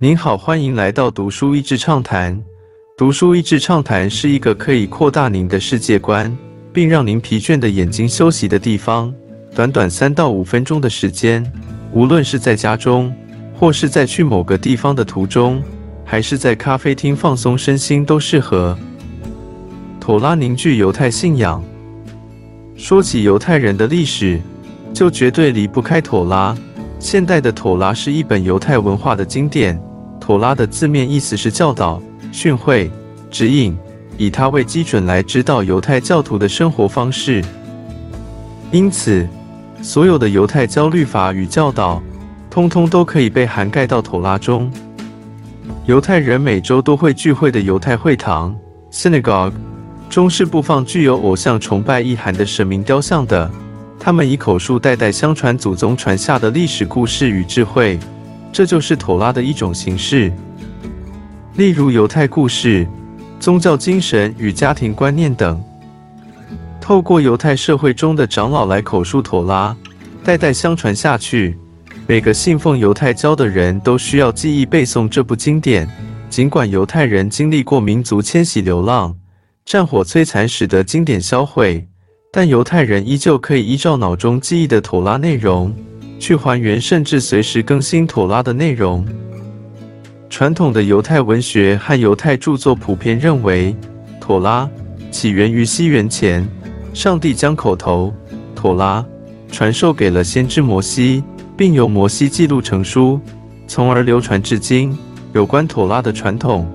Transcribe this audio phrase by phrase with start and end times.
[0.00, 2.40] 您好，欢迎来到读书益智畅谈。
[2.96, 6.32] 读书益智畅谈是一个可以扩大您的世界观，
[6.72, 9.12] 并让您疲倦的眼睛休息的地方。
[9.56, 11.44] 短短三到五分钟的时间，
[11.92, 13.12] 无论是在家中，
[13.52, 15.60] 或是在去某个地方的途中，
[16.04, 18.78] 还是在咖啡厅放松身心，都适合。
[19.98, 21.60] 妥拉凝聚犹太信仰。
[22.76, 24.40] 说起犹太人的历史，
[24.94, 26.56] 就绝对离不开妥拉。
[27.00, 29.76] 现代的妥拉是一本犹太文化的经典。
[30.28, 32.90] 妥拉的字面意思是教导、训诲、
[33.30, 33.74] 指引，
[34.18, 37.42] 以它为基准来指导犹太教徒的生活方式。
[38.70, 39.26] 因此，
[39.80, 42.02] 所有的犹太教律法与教导，
[42.50, 44.70] 通通都可以被涵盖到妥拉中。
[45.86, 48.54] 犹太人每周都会聚会的犹太会堂
[48.92, 49.54] （synagogue）
[50.10, 53.50] 中是不放具有偶像崇拜意涵的神明雕像的。
[53.98, 57.98] 他们以口述代代相传、祖宗传下的历史故事与智慧，
[58.58, 60.32] 这就是妥拉的一种形式。
[61.54, 62.84] 例如犹太故事、
[63.38, 65.62] 宗教精神与家庭观念等。
[66.80, 69.76] 透过犹太社会中的长老来口述妥拉，
[70.24, 71.56] 代代相传下去。
[72.08, 75.88] 每个信奉犹太教的人都需要记忆背诵这部经典。
[76.28, 79.14] 尽管犹太人经历过民族迁徙、流浪、
[79.64, 81.86] 战火摧残，使得经典销毁，
[82.32, 85.72] 但犹太人依旧可以依照脑中记忆的妥拉内容
[86.18, 89.06] 去还原，甚至随时更新妥拉的内容。
[90.28, 93.74] 传统的犹太文学和犹太著作普遍认为，
[94.20, 94.68] 妥拉
[95.10, 96.46] 起源于西元前。
[96.94, 98.12] 上帝将口头
[98.56, 99.04] 妥拉
[99.52, 101.22] 传授给了先知摩西，
[101.56, 103.20] 并由摩西记录成书，
[103.68, 104.96] 从而流传至今。
[105.32, 106.66] 有关妥拉的传统：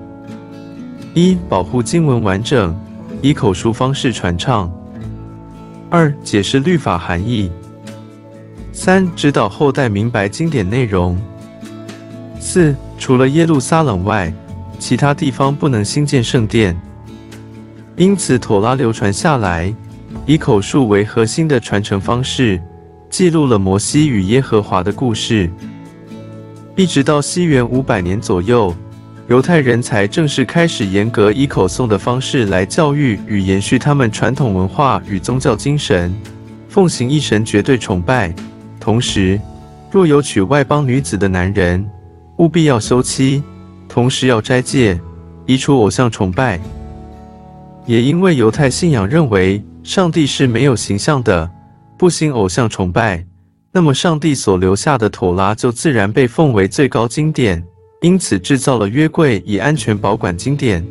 [1.12, 2.74] 一、保护经文完整，
[3.20, 4.70] 以口述方式传唱；
[5.90, 7.50] 二、解释律法含义；
[8.74, 11.16] 三、指导后代明白经典内容；
[12.40, 14.30] 四、除了耶路撒冷外，
[14.80, 16.76] 其他地方不能兴建圣殿。
[17.96, 19.72] 因此，妥拉流传下来。
[20.26, 22.60] 以口述为核心的传承方式，
[23.10, 25.50] 记录了摩西与耶和华的故事。
[26.76, 28.74] 一直到西元五百年左右，
[29.28, 36.12] 犹太人才正式开始严格以口诵的方式来教育与延续他们传统文化与宗教精神，
[36.68, 38.34] 奉行一神绝对崇拜。
[38.84, 39.40] 同时，
[39.90, 41.82] 若有娶外邦女子的男人，
[42.36, 43.42] 务必要休妻，
[43.88, 45.00] 同时要斋戒，
[45.46, 46.60] 移除偶像崇拜。
[47.86, 49.64] 也因为犹太信仰认为。
[49.82, 51.50] 上帝是没有形象的，
[51.98, 53.22] 不兴偶像崇拜，
[53.70, 57.62] 那么上帝所留下的妥拉就自然被奉为最高经典，
[58.00, 60.82] 因此制造了约柜以安全保管经典。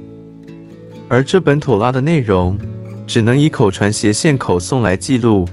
[1.09, 2.55] 而这本妥拉的内容
[3.07, 5.47] 只能以口传斜线口诵来记录，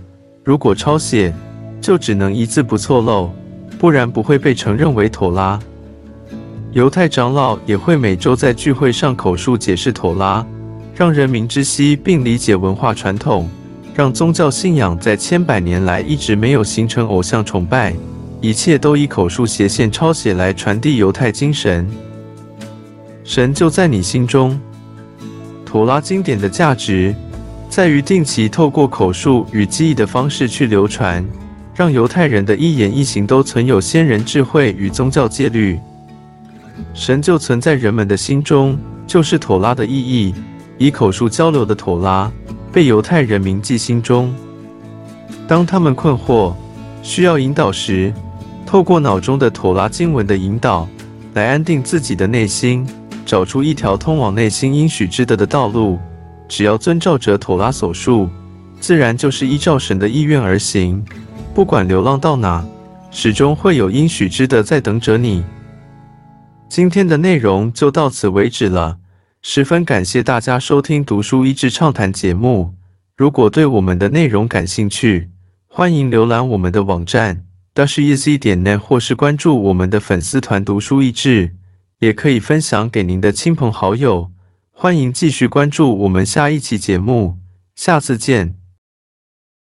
[0.44, 1.32] 如果抄写，
[1.80, 3.30] 就只能一字不错漏，
[3.78, 5.58] 不然不会被承认为妥拉。
[6.72, 10.46] 犹太长老也会每周在聚会上口述解释妥拉。
[10.94, 13.48] 让人民知悉并理解文化传统，
[13.94, 17.94] 让宗教信仰在千百年来一直没有形成偶像崇拜，
[18.42, 21.88] 一切都以口述斜线抄写来传递犹太精神。
[23.24, 24.60] 神就在你心中。
[25.64, 27.14] 妥拉经典的价值
[27.70, 31.24] 在于定期透过口述与记忆的方式去流传，
[31.74, 35.78] 让犹太人的一言一行都存有先人智慧与宗教戒律。
[36.94, 40.34] 神就存在人们的心中，就是妥拉的意义。
[40.78, 42.32] 以口述交流的妥拉
[42.72, 44.34] 被犹太人铭记心中。
[45.46, 46.54] 当他们困惑、
[47.02, 48.12] 需要引导时，
[48.64, 50.88] 透过脑中的妥拉经文的引导，
[51.34, 52.86] 来安定自己的内心，
[53.26, 55.98] 找出一条通往内心应许之德的道路。
[56.48, 58.28] 只要遵照着妥拉所述，
[58.80, 61.04] 自然就是依照神的意愿而行。
[61.52, 62.64] 不管流浪到哪，
[63.10, 65.44] 始终会有应许之的在等着你。
[66.68, 68.98] 今天的内容就到此为止了。
[69.42, 72.74] 十分感谢大家收听《读书益智畅谈》节目。
[73.16, 75.30] 如果对我们的内容感兴趣，
[75.66, 77.44] 欢迎浏览我们的网站
[77.74, 81.56] d a s h e z 点 net，或是关注我们的粉丝团“读书益智”，
[81.98, 84.30] 也可以分享给您的亲朋好友。
[84.70, 87.38] 欢迎继续关注我们下一期节目，
[87.74, 88.59] 下次见。